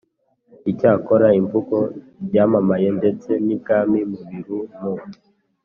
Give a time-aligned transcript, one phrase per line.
[0.71, 1.77] icyakora, imvugo
[2.35, 4.93] yamamaye ndetse n'ibwami mu biru, mu